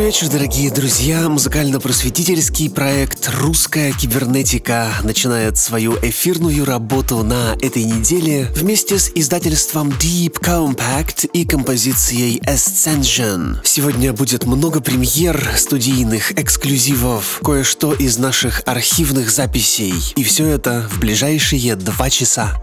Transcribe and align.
Добрый 0.00 0.12
вечер, 0.14 0.28
дорогие 0.30 0.70
друзья. 0.70 1.28
Музыкально-просветительский 1.28 2.70
проект 2.70 3.30
«Русская 3.38 3.92
кибернетика» 3.92 4.94
начинает 5.02 5.58
свою 5.58 5.94
эфирную 6.00 6.64
работу 6.64 7.22
на 7.22 7.54
этой 7.60 7.84
неделе 7.84 8.48
вместе 8.56 8.98
с 8.98 9.10
издательством 9.14 9.90
Deep 9.90 10.40
Compact 10.40 11.28
и 11.34 11.44
композицией 11.44 12.40
Ascension. 12.46 13.58
Сегодня 13.62 14.14
будет 14.14 14.46
много 14.46 14.80
премьер, 14.80 15.46
студийных 15.54 16.32
эксклюзивов, 16.32 17.40
кое-что 17.44 17.92
из 17.92 18.16
наших 18.16 18.62
архивных 18.64 19.30
записей. 19.30 19.92
И 20.16 20.24
все 20.24 20.46
это 20.46 20.88
в 20.90 20.98
ближайшие 20.98 21.76
два 21.76 22.08
часа. 22.08 22.58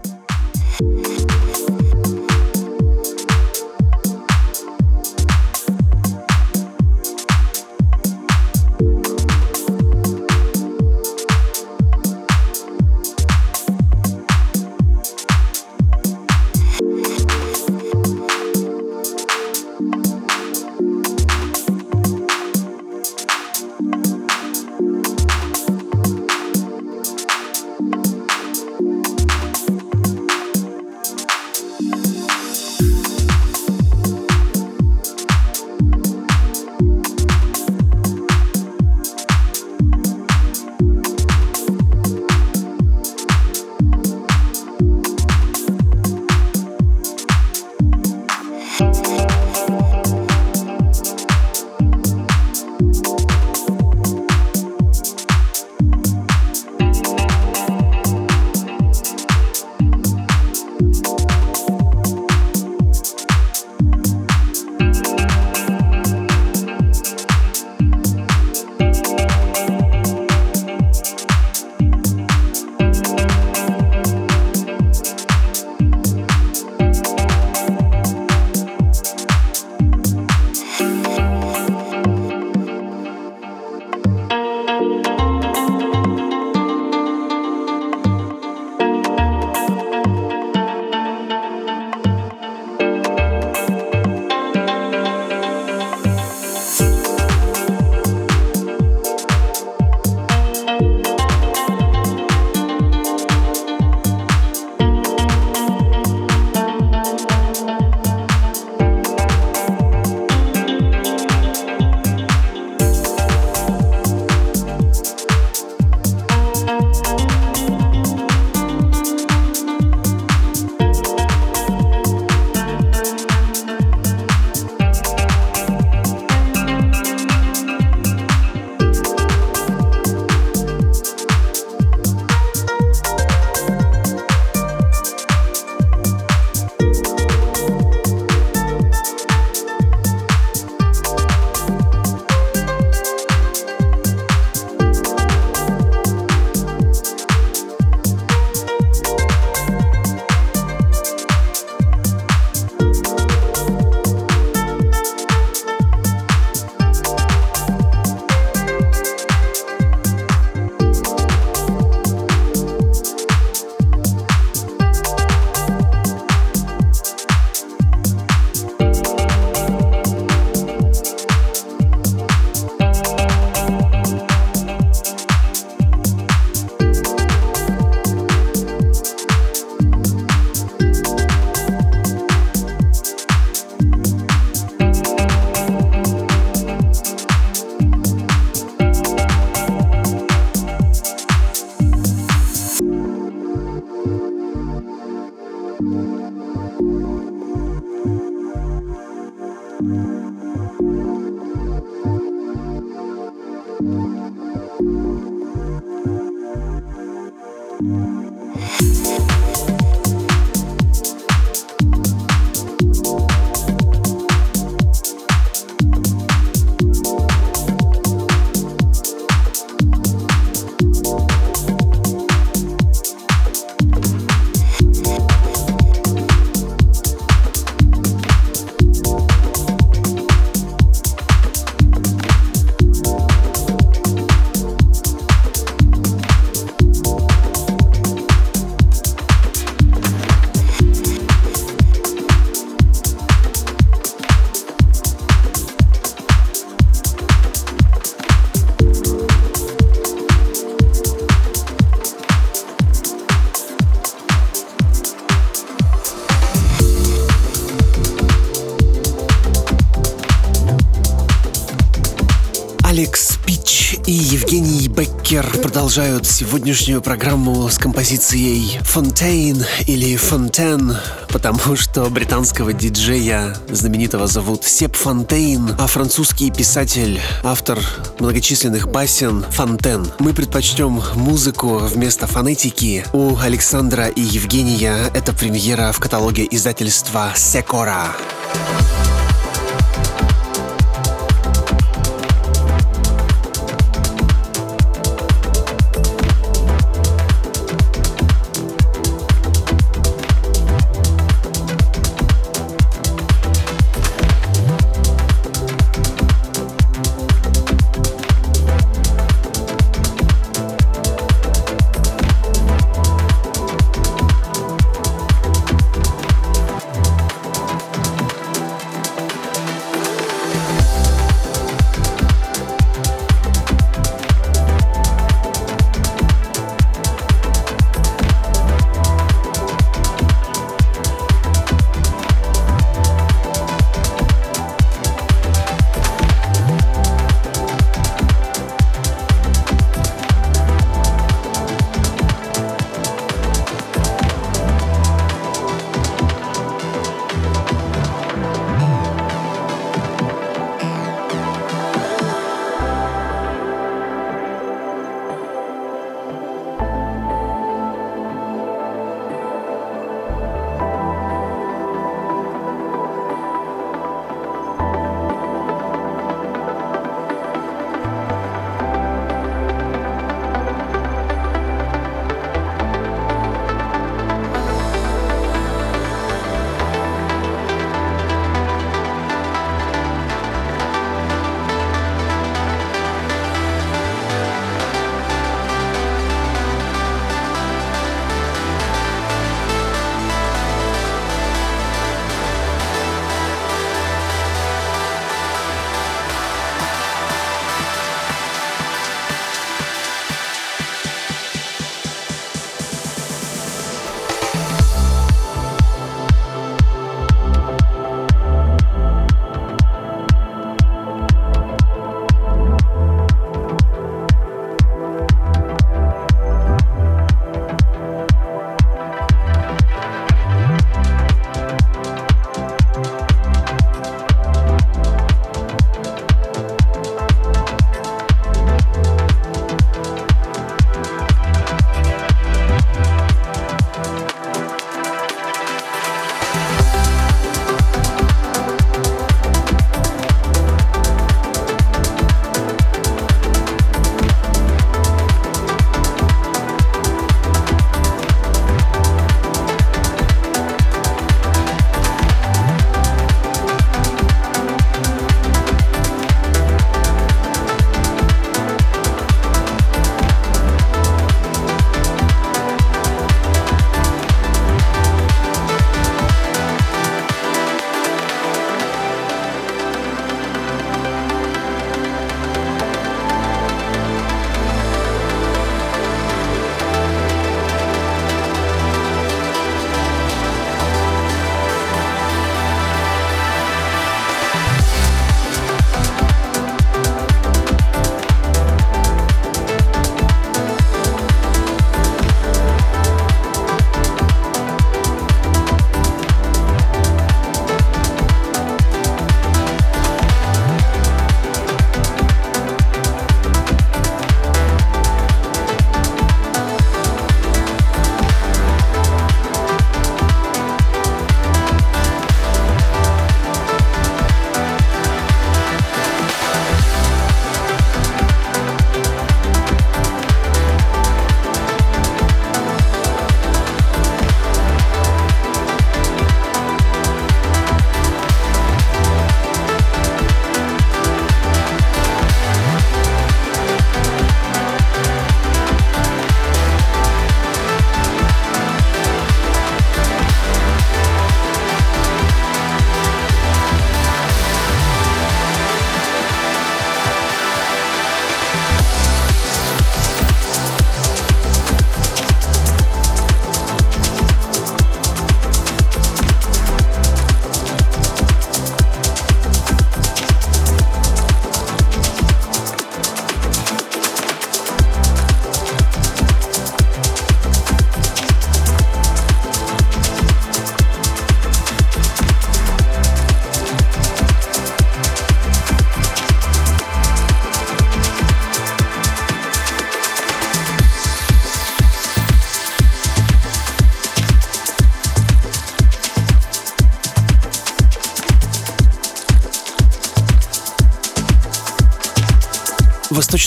Продолжают 265.98 266.28
сегодняшнюю 266.28 267.02
программу 267.02 267.68
с 267.68 267.76
композицией 267.76 268.78
«Fontaine» 268.82 269.66
или 269.88 270.14
«Fontaine», 270.14 270.94
потому 271.28 271.74
что 271.74 272.08
британского 272.08 272.72
диджея 272.72 273.56
знаменитого 273.68 274.28
зовут 274.28 274.62
Сеп 274.62 274.94
Фонтейн, 274.94 275.74
а 275.76 275.88
французский 275.88 276.52
писатель, 276.52 277.20
автор 277.42 277.80
многочисленных 278.20 278.88
басен 278.88 279.44
Фонтен. 279.50 280.06
Мы 280.20 280.34
предпочтем 280.34 281.02
музыку 281.16 281.78
вместо 281.78 282.28
фонетики. 282.28 283.04
У 283.12 283.36
Александра 283.36 284.06
и 284.06 284.20
Евгения 284.20 285.10
это 285.14 285.32
премьера 285.32 285.90
в 285.90 285.98
каталоге 285.98 286.46
издательства 286.48 287.32
«Секора». 287.34 288.14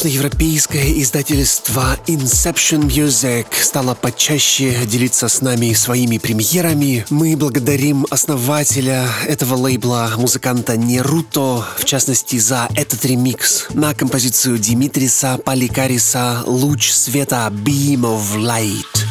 Восточноевропейское 0.01 0.93
издательство 0.93 1.96
Inception 2.08 2.88
Music 2.88 3.46
стало 3.62 3.93
почаще 3.93 4.74
делиться 4.88 5.27
с 5.27 5.41
нами 5.41 5.74
своими 5.74 6.17
премьерами. 6.17 7.05
Мы 7.12 7.38
благодарим 7.38 8.08
основателя 8.10 9.08
этого 9.27 9.53
лейбла, 9.53 10.13
музыканта 10.17 10.75
Неруто, 10.75 11.63
в 11.77 11.86
частности 11.86 12.39
за 12.39 12.67
этот 12.75 13.05
ремикс 13.05 13.67
на 13.75 13.93
композицию 13.93 14.58
Димитриса 14.58 15.38
Поликариса 15.38 16.41
«Луч 16.48 16.89
света 16.89 17.51
Beam 17.51 18.01
of 18.01 18.38
Light». 18.38 19.11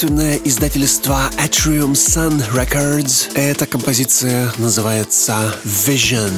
Собственное 0.00 0.36
издательство 0.44 1.30
Atrium 1.36 1.92
Sun 1.92 2.42
Records. 2.54 3.30
Эта 3.34 3.66
композиция 3.66 4.50
называется 4.56 5.54
Vision. 5.62 6.32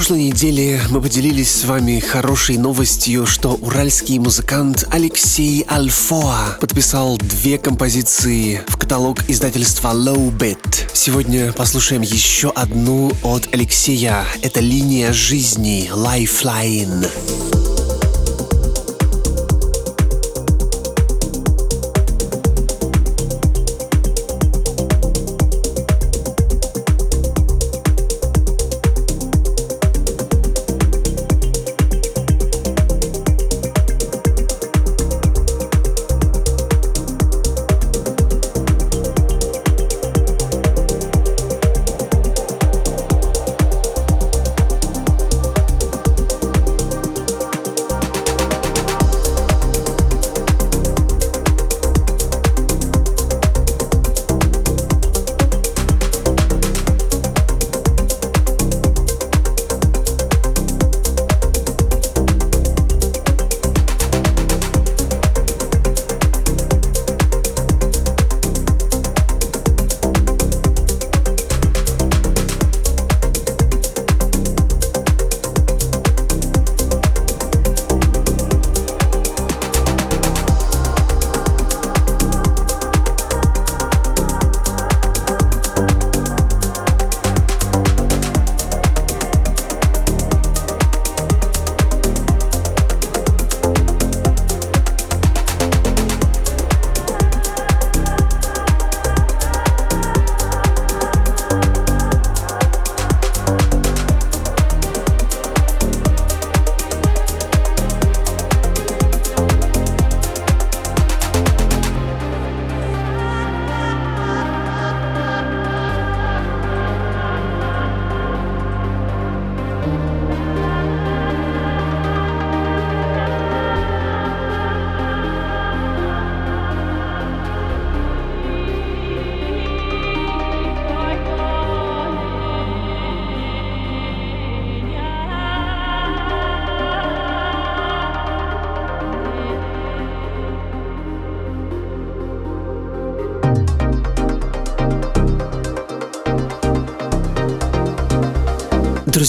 Прошлой 0.00 0.28
неделе 0.28 0.80
мы 0.88 1.02
поделились 1.02 1.50
с 1.50 1.66
вами 1.66 2.00
хорошей 2.00 2.56
новостью, 2.56 3.26
что 3.26 3.50
уральский 3.50 4.18
музыкант 4.18 4.86
Алексей 4.90 5.62
Альфоа 5.70 6.56
подписал 6.58 7.18
две 7.18 7.58
композиции 7.58 8.62
в 8.66 8.78
каталог 8.78 9.28
издательства 9.28 9.88
Low 9.88 10.34
Bit. 10.34 10.88
Сегодня 10.94 11.52
послушаем 11.52 12.00
еще 12.00 12.48
одну 12.48 13.12
от 13.22 13.52
Алексея. 13.52 14.24
Это 14.40 14.60
«Линия 14.60 15.12
жизни» 15.12 15.90
Lifeline. 15.92 17.49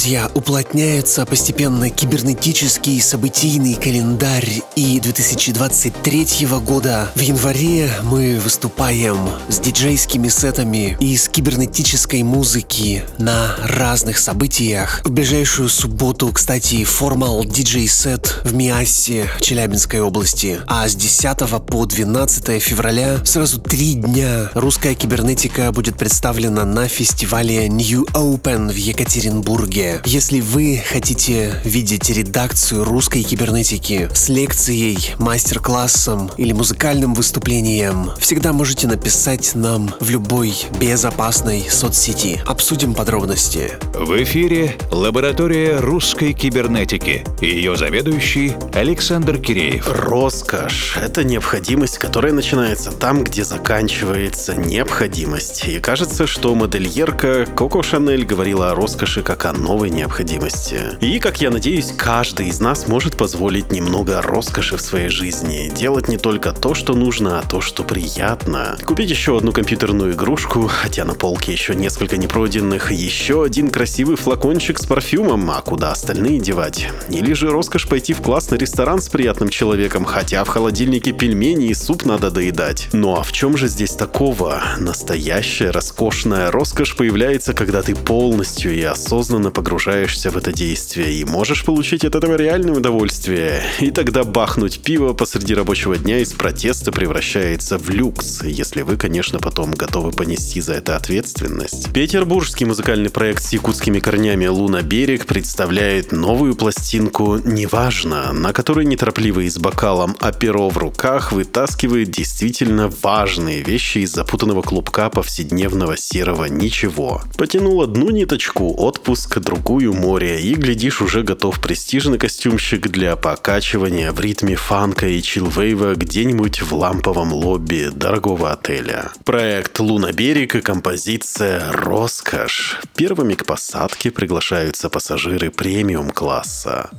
Друзья, 0.01 0.31
уплотняется 0.33 1.27
постепенно 1.27 1.91
кибернетический 1.91 2.99
событийный 2.99 3.75
календарь, 3.75 4.60
и 4.75 4.99
2023 4.99 6.47
года 6.65 7.11
в 7.15 7.19
январе 7.19 7.91
мы 8.03 8.39
выступаем 8.39 9.17
с 9.49 9.59
диджейскими 9.59 10.29
сетами 10.29 10.95
из 10.99 11.27
кибернетической 11.27 12.23
музыки 12.23 13.03
на 13.17 13.55
разных 13.63 14.17
событиях. 14.17 15.01
В 15.03 15.11
ближайшую 15.11 15.67
субботу, 15.69 16.31
кстати, 16.31 16.83
формал 16.83 17.43
диджей-сет 17.43 18.41
в 18.43 18.53
Миассе, 18.53 19.29
Челябинской 19.41 19.99
области, 19.99 20.61
а 20.67 20.87
с 20.87 20.95
10 20.95 21.37
по 21.67 21.85
12 21.85 22.61
февраля 22.61 23.17
сразу 23.25 23.59
три 23.59 23.95
дня 23.95 24.51
русская 24.53 24.95
кибернетика 24.95 25.71
будет 25.71 25.97
представлена 25.97 26.63
на 26.65 26.87
фестивале 26.87 27.67
New 27.67 28.05
Open 28.13 28.71
в 28.71 28.75
Екатеринбурге. 28.75 30.01
Если 30.05 30.39
вы 30.39 30.81
хотите 30.89 31.59
видеть 31.65 32.09
редакцию 32.09 32.85
русской 32.85 33.23
кибернетики 33.23 34.09
с 34.13 34.29
лекцией, 34.61 35.15
мастер-классом 35.17 36.29
или 36.37 36.51
музыкальным 36.53 37.15
выступлением, 37.15 38.11
всегда 38.19 38.53
можете 38.53 38.87
написать 38.87 39.55
нам 39.55 39.91
в 39.99 40.11
любой 40.11 40.53
безопасной 40.79 41.65
соцсети. 41.67 42.39
Обсудим 42.45 42.93
подробности. 42.93 43.71
В 43.95 44.23
эфире 44.23 44.77
лаборатория 44.91 45.79
русской 45.79 46.33
кибернетики. 46.33 47.23
Ее 47.41 47.75
заведующий 47.75 48.53
Александр 48.73 49.39
Киреев. 49.39 49.87
Роскошь— 49.89 50.95
это 51.01 51.23
необходимость, 51.23 51.97
которая 51.97 52.31
начинается 52.31 52.91
там, 52.91 53.23
где 53.23 53.43
заканчивается 53.43 54.53
необходимость. 54.53 55.67
И 55.67 55.79
кажется, 55.79 56.27
что 56.27 56.53
модельерка 56.53 57.47
Коко 57.47 57.81
Шанель 57.81 58.25
говорила 58.25 58.71
о 58.71 58.75
роскоши 58.75 59.23
как 59.23 59.45
о 59.45 59.53
новой 59.53 59.89
необходимости. 59.89 60.81
И, 61.01 61.17
как 61.17 61.41
я 61.41 61.49
надеюсь, 61.49 61.91
каждый 61.97 62.49
из 62.49 62.59
нас 62.59 62.87
может 62.87 63.17
позволить 63.17 63.71
немного 63.71 64.21
роскоши 64.21 64.50
в 64.57 64.81
своей 64.81 65.09
жизни. 65.09 65.71
Делать 65.73 66.07
не 66.07 66.17
только 66.17 66.51
то, 66.51 66.73
что 66.73 66.93
нужно, 66.93 67.39
а 67.39 67.43
то, 67.43 67.61
что 67.61 67.83
приятно. 67.83 68.77
Купить 68.85 69.09
еще 69.09 69.37
одну 69.37 69.51
компьютерную 69.51 70.13
игрушку, 70.13 70.67
хотя 70.67 71.05
на 71.05 71.13
полке 71.13 71.51
еще 71.51 71.73
несколько 71.73 72.17
непройденных, 72.17 72.91
еще 72.91 73.43
один 73.43 73.69
красивый 73.69 74.17
флакончик 74.17 74.77
с 74.77 74.85
парфюмом, 74.85 75.49
а 75.51 75.61
куда 75.61 75.91
остальные 75.91 76.39
девать? 76.39 76.87
Или 77.09 77.33
же 77.33 77.49
роскошь 77.49 77.87
пойти 77.87 78.13
в 78.13 78.21
классный 78.21 78.57
ресторан 78.57 79.01
с 79.01 79.09
приятным 79.09 79.49
человеком, 79.49 80.05
хотя 80.05 80.43
в 80.43 80.49
холодильнике 80.49 81.13
пельмени 81.13 81.67
и 81.69 81.73
суп 81.73 82.05
надо 82.05 82.29
доедать. 82.31 82.89
Ну 82.93 83.15
а 83.15 83.23
в 83.23 83.31
чем 83.31 83.57
же 83.57 83.67
здесь 83.67 83.91
такого? 83.91 84.61
Настоящая 84.77 85.71
роскошная 85.71 86.51
роскошь 86.51 86.95
появляется, 86.95 87.53
когда 87.53 87.81
ты 87.81 87.95
полностью 87.95 88.75
и 88.75 88.81
осознанно 88.81 89.51
погружаешься 89.51 90.29
в 90.29 90.37
это 90.37 90.51
действие 90.51 91.13
и 91.13 91.25
можешь 91.25 91.63
получить 91.63 92.03
от 92.05 92.15
этого 92.15 92.35
реальное 92.35 92.73
удовольствие. 92.73 93.61
И 93.79 93.91
тогда 93.91 94.23
бахнуть 94.41 94.79
пиво 94.81 95.13
посреди 95.13 95.53
рабочего 95.53 95.95
дня 95.95 96.17
из 96.17 96.33
протеста 96.33 96.91
превращается 96.91 97.77
в 97.77 97.91
люкс, 97.91 98.41
если 98.41 98.81
вы, 98.81 98.97
конечно, 98.97 99.37
потом 99.37 99.69
готовы 99.69 100.11
понести 100.11 100.61
за 100.61 100.73
это 100.73 100.95
ответственность. 100.95 101.93
Петербургский 101.93 102.65
музыкальный 102.65 103.11
проект 103.11 103.43
с 103.43 103.53
якутскими 103.53 103.99
корнями 103.99 104.47
«Луна 104.47 104.81
Берег» 104.81 105.27
представляет 105.27 106.11
новую 106.11 106.55
пластинку 106.55 107.37
«Неважно», 107.37 108.33
на 108.33 108.51
которой 108.51 108.85
неторопливый 108.85 109.47
с 109.47 109.59
бокалом 109.59 110.15
а 110.19 110.31
в 110.31 110.77
руках 110.79 111.31
вытаскивает 111.31 112.09
действительно 112.09 112.91
важные 113.03 113.61
вещи 113.61 113.99
из 113.99 114.11
запутанного 114.11 114.63
клубка 114.63 115.11
повседневного 115.11 115.97
серого 115.97 116.45
ничего. 116.45 117.21
Потянул 117.37 117.83
одну 117.83 118.09
ниточку, 118.09 118.73
отпуск, 118.75 119.37
другую 119.37 119.93
море, 119.93 120.41
и, 120.41 120.55
глядишь, 120.55 120.99
уже 121.03 121.21
готов 121.21 121.61
престижный 121.61 122.17
костюмщик 122.17 122.87
для 122.87 123.15
покачивания 123.15 124.11
в 124.11 124.19
ритме 124.31 124.55
фанка 124.55 125.07
и 125.07 125.21
чилвейва 125.21 125.95
где-нибудь 125.95 126.61
в 126.61 126.73
ламповом 126.73 127.33
лобби 127.33 127.89
дорогого 127.91 128.53
отеля. 128.53 129.11
Проект 129.25 129.77
«Луна 129.79 130.13
берег» 130.13 130.55
и 130.55 130.61
композиция 130.61 131.69
«Роскошь». 131.73 132.79
Первыми 132.95 133.33
к 133.33 133.45
посадке 133.45 134.09
приглашаются 134.09 134.89
пассажиры 134.89 135.51
премиум-класса. 135.51 136.89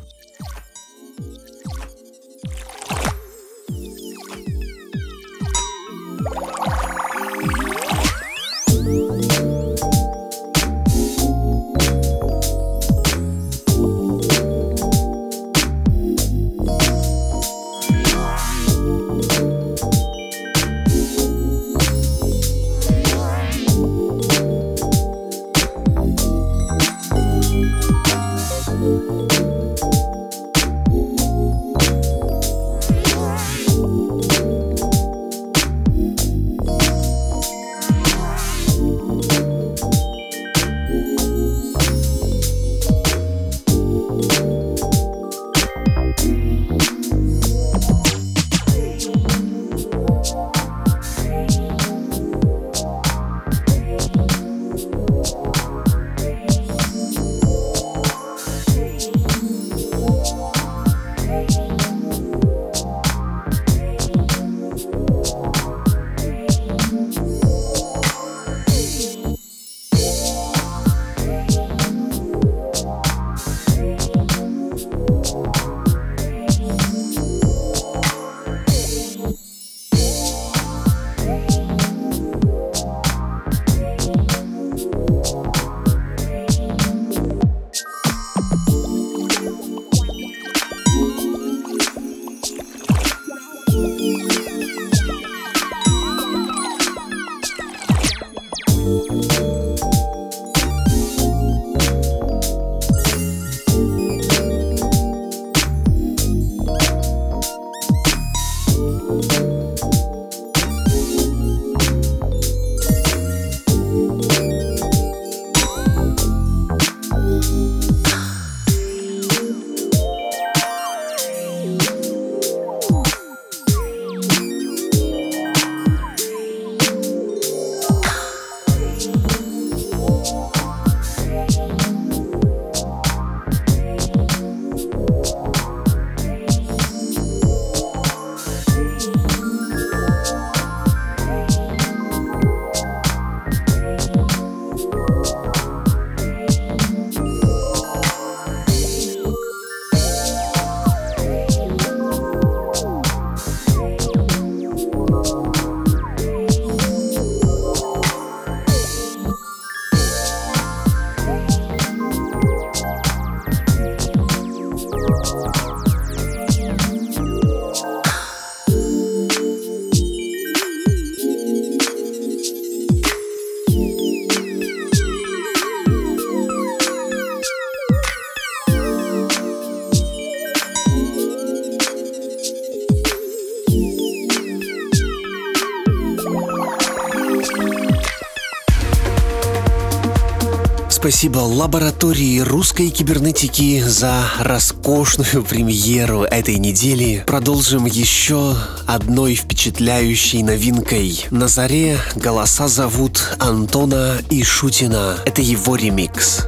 Спасибо 191.02 191.38
лаборатории 191.38 192.38
русской 192.38 192.88
кибернетики 192.90 193.82
за 193.84 194.22
роскошную 194.38 195.42
премьеру 195.48 196.22
этой 196.22 196.58
недели. 196.58 197.24
Продолжим 197.26 197.86
еще 197.86 198.54
одной 198.86 199.34
впечатляющей 199.34 200.44
новинкой. 200.44 201.26
На 201.32 201.48
заре 201.48 201.98
голоса 202.14 202.68
зовут 202.68 203.36
Антона 203.40 204.18
и 204.30 204.44
Шутина. 204.44 205.16
Это 205.26 205.42
его 205.42 205.74
ремикс. 205.74 206.46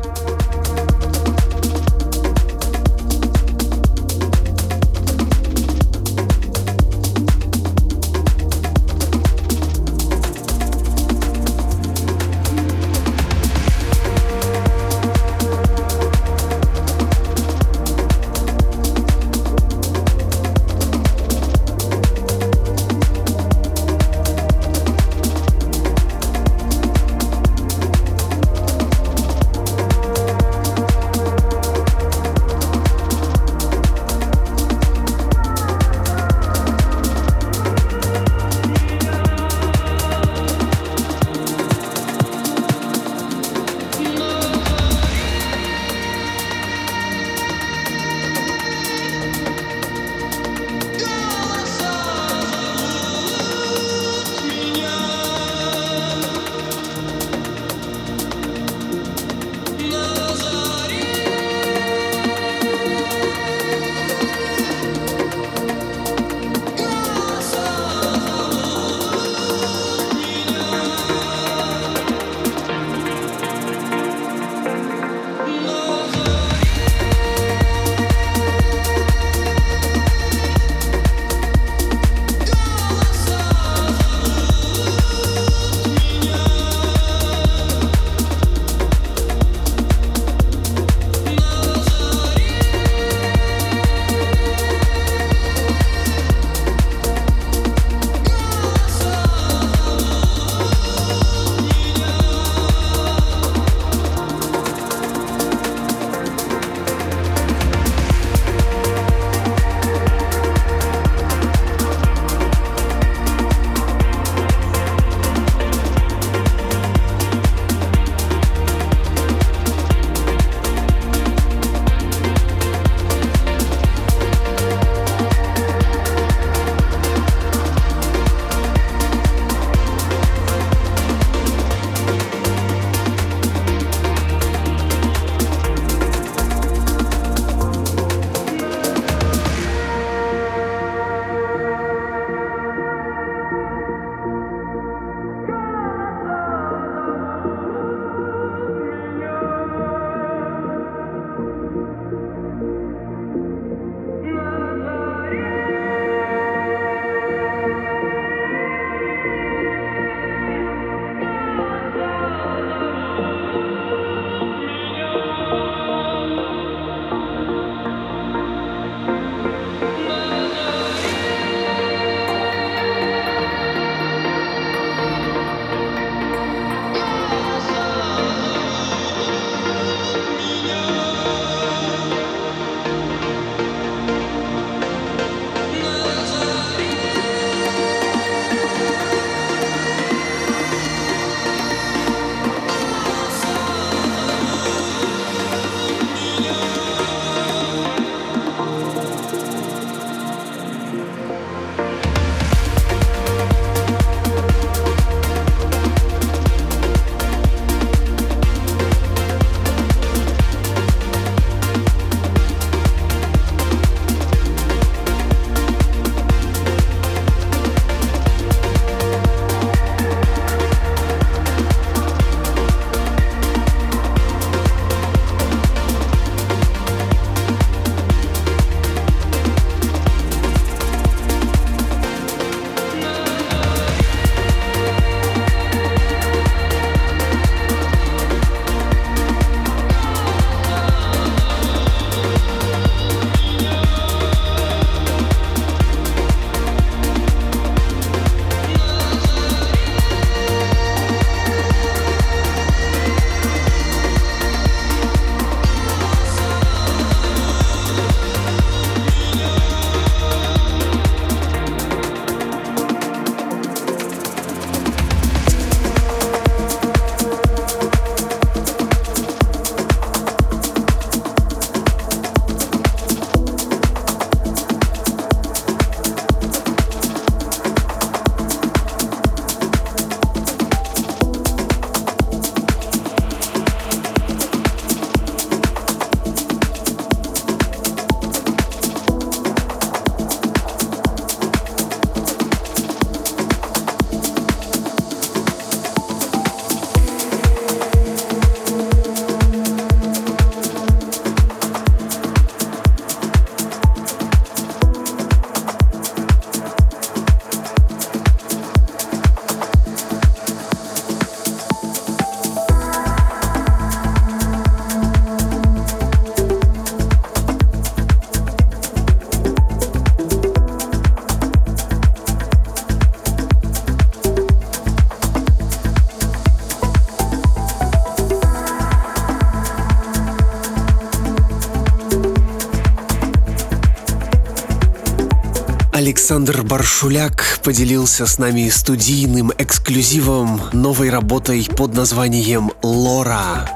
Александр 336.35 336.63
Баршуляк 336.65 337.61
поделился 337.63 338.27
с 338.27 338.39
нами 338.39 338.69
студийным 338.69 339.53
эксклюзивом 339.57 340.63
новой 340.73 341.09
работой 341.09 341.65
под 341.77 341.95
названием 341.95 342.73
«Лора». 342.83 343.71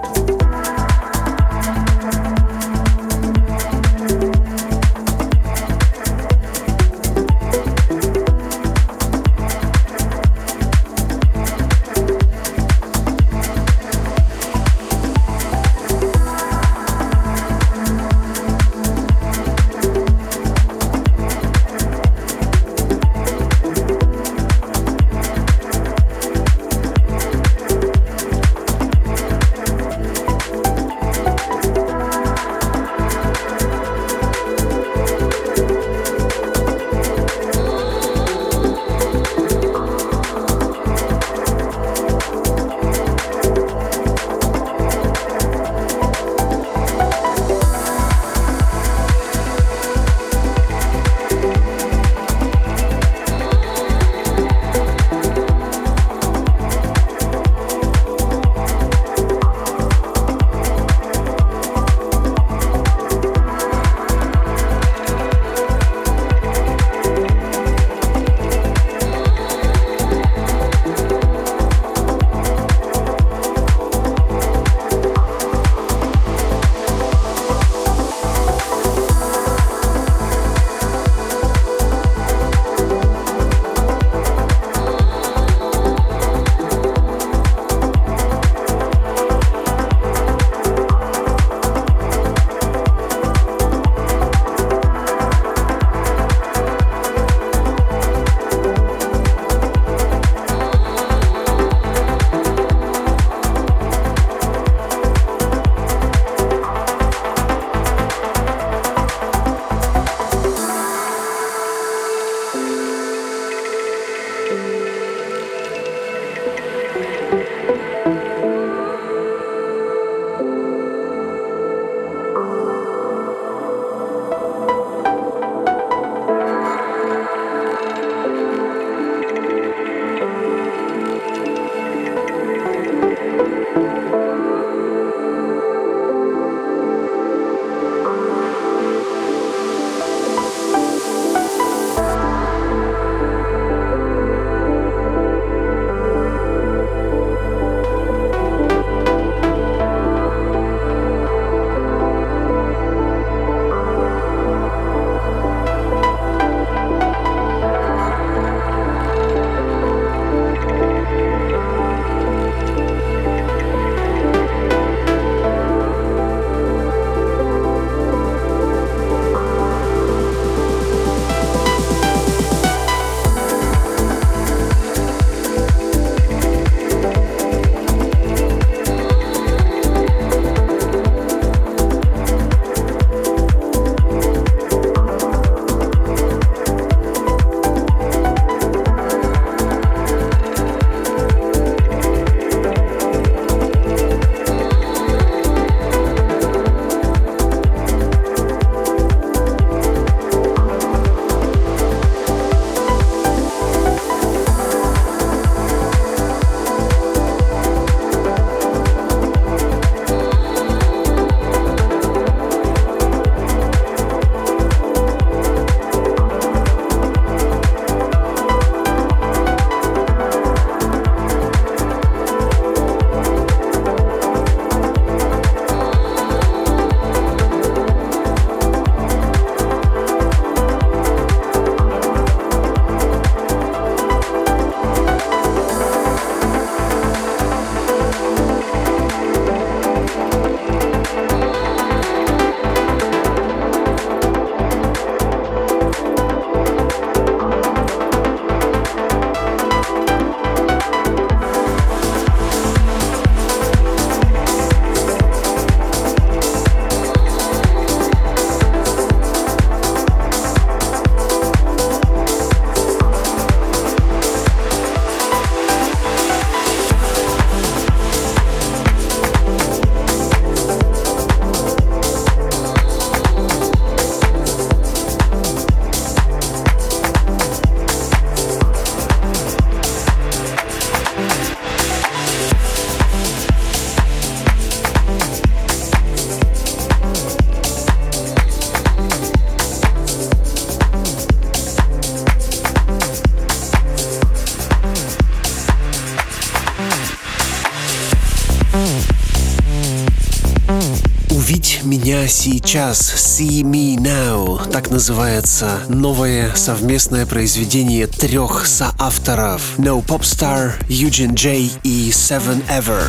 Сейчас», 302.29 303.01
«See 303.01 303.63
Me 303.63 303.97
Now», 303.97 304.71
так 304.71 304.91
называется 304.91 305.81
новое 305.89 306.55
совместное 306.55 307.27
произведение 307.27 308.07
трех 308.07 308.67
соавторов 308.67 309.79
No 309.79 310.05
Popstar, 310.05 310.73
Eugene 310.89 311.35
J 311.35 311.71
и 311.83 312.11
Seven 312.11 312.63
Ever. 312.69 313.03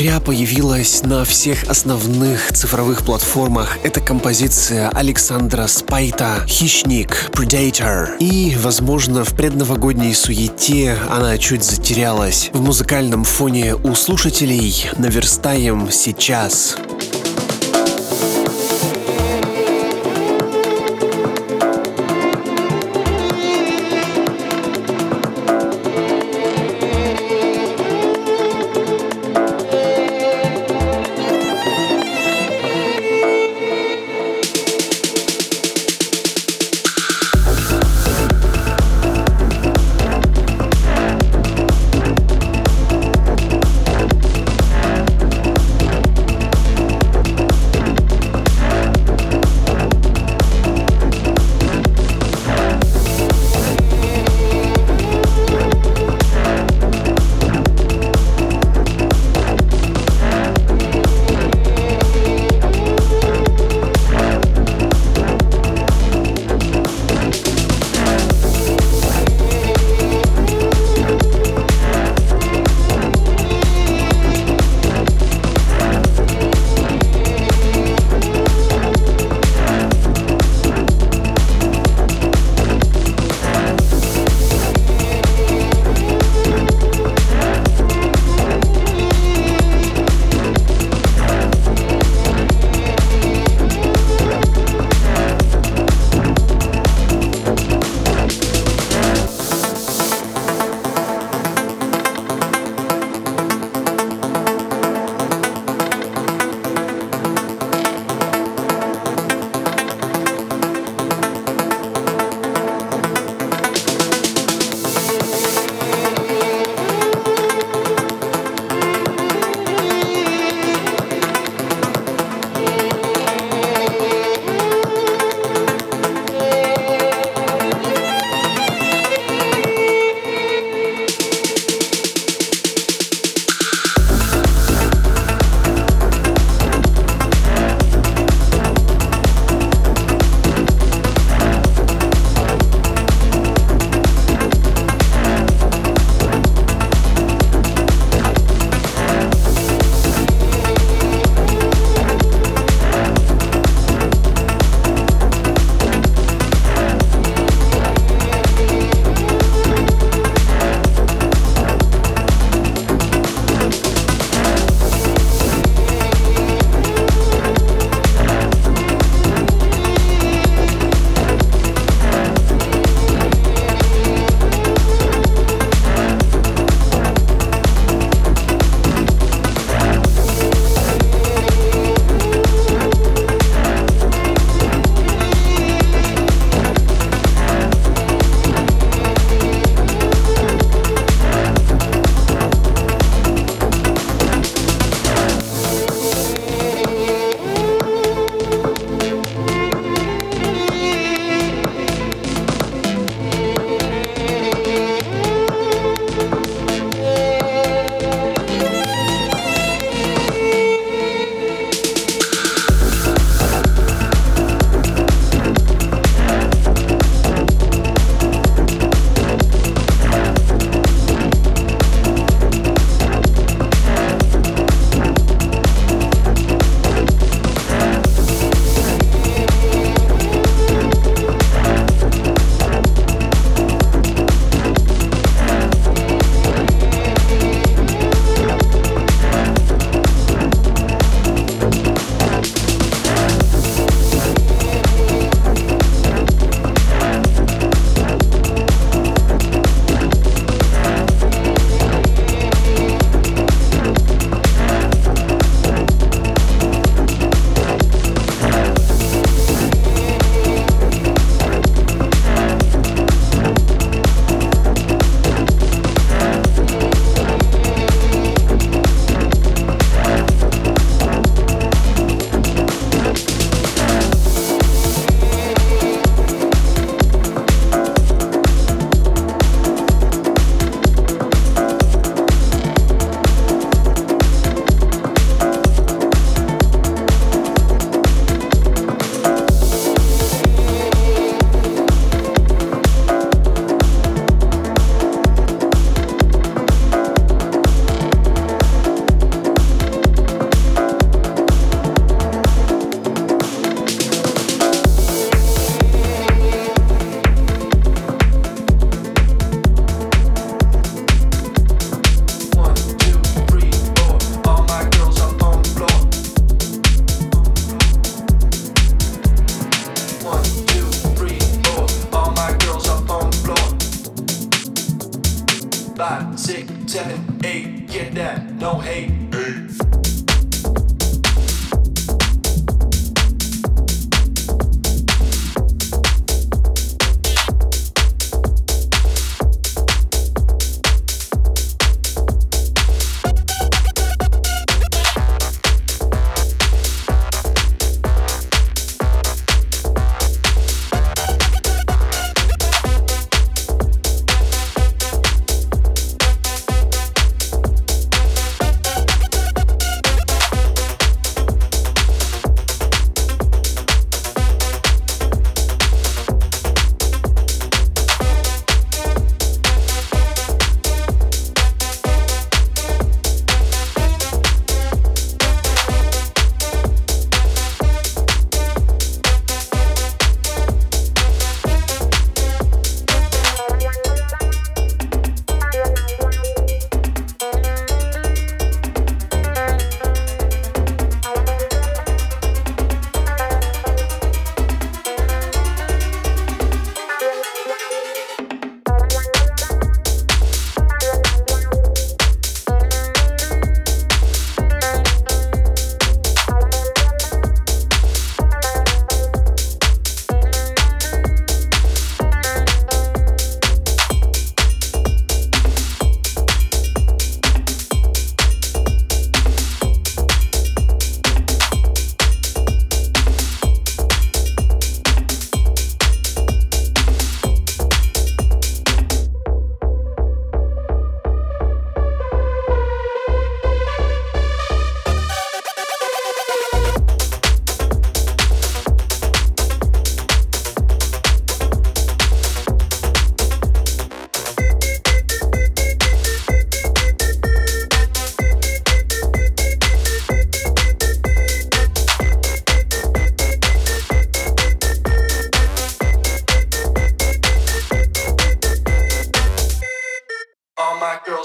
Декабря 0.00 0.20
появилась 0.20 1.02
на 1.02 1.26
всех 1.26 1.64
основных 1.64 2.52
цифровых 2.52 3.02
платформах. 3.02 3.76
Это 3.82 4.00
композиция 4.00 4.88
Александра 4.88 5.66
Спайта 5.66 6.42
«Хищник», 6.46 7.30
«Predator». 7.32 8.16
И, 8.18 8.56
возможно, 8.56 9.24
в 9.24 9.34
предновогодней 9.34 10.14
суете 10.14 10.96
она 11.10 11.36
чуть 11.36 11.64
затерялась. 11.64 12.48
В 12.54 12.62
музыкальном 12.62 13.24
фоне 13.24 13.74
у 13.74 13.94
слушателей 13.94 14.88
наверстаем 14.96 15.90
сейчас. 15.90 16.76
five, 16.78 17.19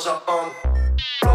up 0.07 0.29
on. 0.29 1.34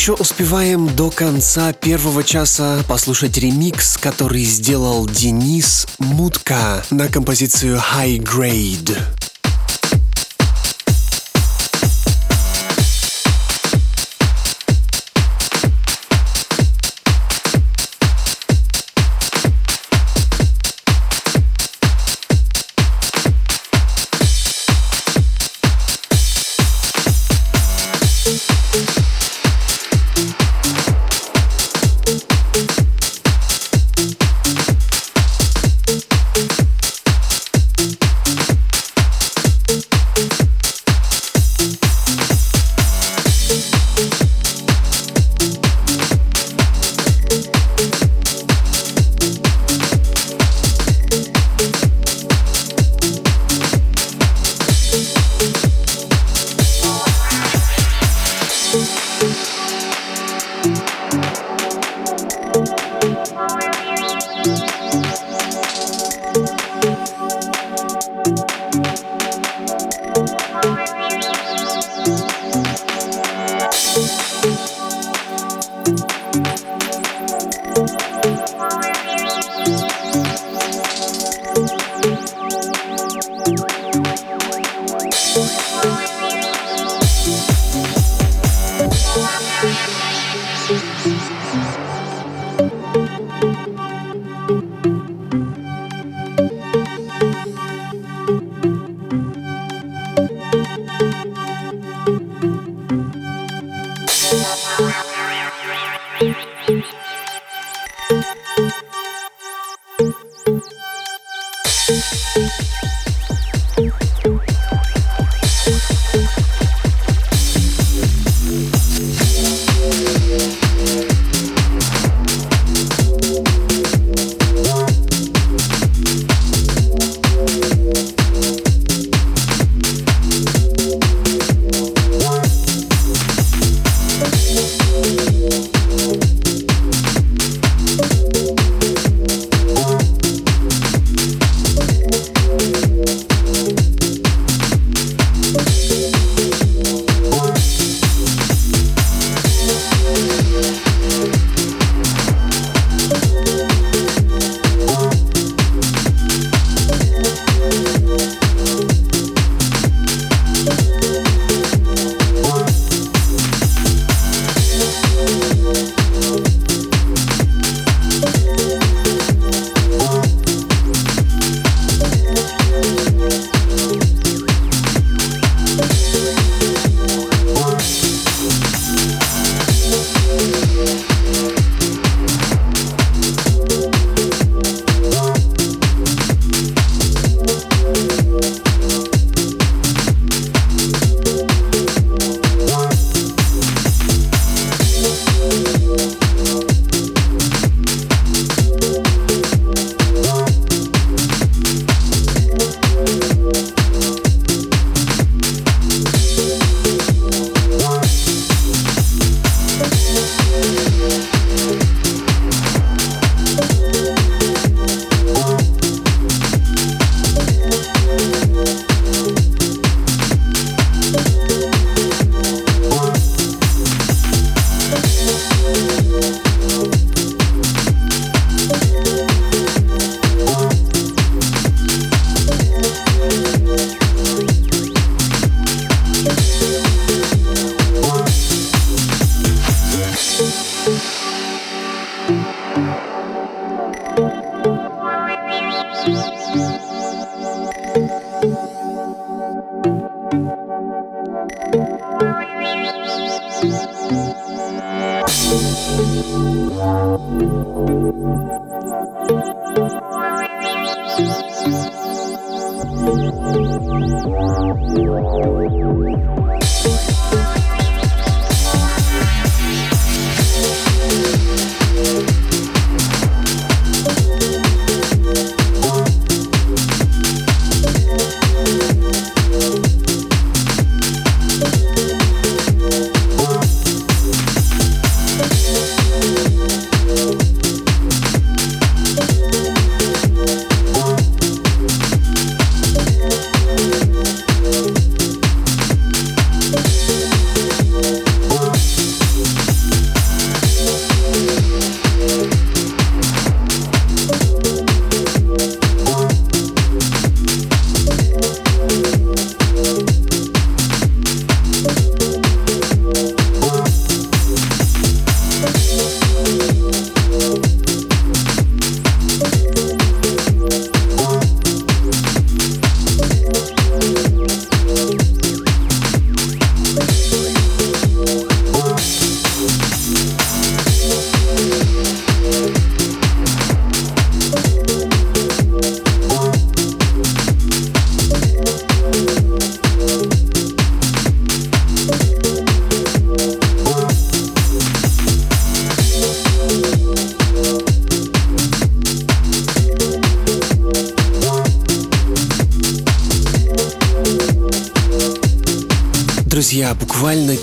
Еще 0.00 0.14
успеваем 0.14 0.96
до 0.96 1.10
конца 1.10 1.74
первого 1.74 2.24
часа 2.24 2.82
послушать 2.88 3.36
ремикс, 3.36 3.98
который 3.98 4.44
сделал 4.44 5.06
Денис 5.06 5.86
Мутка 5.98 6.82
на 6.90 7.08
композицию 7.08 7.76
High 7.76 8.16
Grade. 8.16 9.19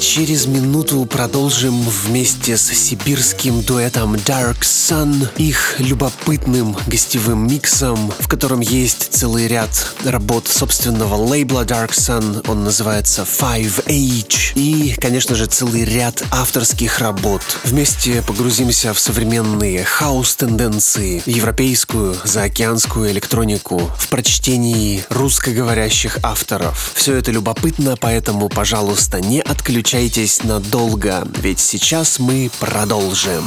Через 0.08 0.46
минуту 0.46 1.04
продолжим 1.04 1.82
вместе 1.82 2.56
с 2.56 2.72
сибирским 2.72 3.62
дуэтом 3.62 4.16
Dark 4.16 4.62
Sun 4.62 5.28
их 5.36 5.76
любопытным 5.80 6.78
гостевым 6.88 7.46
миксом, 7.46 8.14
в 8.18 8.30
котором 8.30 8.62
есть 8.62 9.10
целый 9.12 9.48
ряд 9.48 9.70
работ 10.06 10.48
собственного 10.48 11.16
лейбла 11.16 11.66
Dark 11.66 11.90
Sun, 11.90 12.50
он 12.50 12.64
называется 12.64 13.24
Five 13.24 13.86
Age, 13.88 14.54
и, 14.56 14.96
конечно 14.98 15.36
же, 15.36 15.46
целый 15.46 15.84
ряд 15.84 16.24
авторских 16.32 17.00
работ. 17.00 17.42
Вместе 17.66 18.22
погрузимся 18.22 18.94
в 18.94 19.00
современные 19.00 19.84
хаос-тенденции, 19.84 21.22
европейскую, 21.26 22.16
заокеанскую 22.24 23.12
электронику, 23.12 23.92
в 23.98 24.08
прочтении 24.08 25.04
русскоговорящих 25.10 26.20
авторов. 26.24 26.94
Все 26.96 27.16
это 27.16 27.32
любопытно, 27.32 27.98
поэтому, 28.00 28.48
пожалуйста, 28.48 29.20
не 29.20 29.42
отключайтесь 29.68 30.44
надолго, 30.44 31.28
ведь 31.42 31.60
сейчас 31.60 32.20
мы 32.20 32.50
продолжим. 32.58 33.44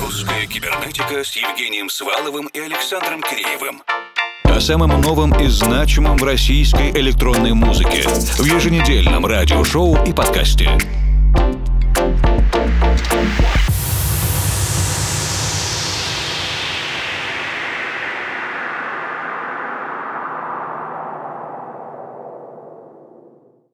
Русская 0.00 0.44
кибернетика 0.46 1.22
с 1.22 1.36
Евгением 1.36 1.88
Сваловым 1.88 2.48
и 2.48 2.58
Александром 2.58 3.22
Киреевым. 3.22 3.80
О 4.42 4.60
самом 4.60 5.00
новом 5.00 5.32
и 5.40 5.46
значимом 5.46 6.16
в 6.16 6.24
российской 6.24 6.90
электронной 6.90 7.52
музыке 7.52 8.08
в 8.08 8.44
еженедельном 8.44 9.24
радиошоу 9.24 10.04
и 10.04 10.12
подкасте. 10.12 10.68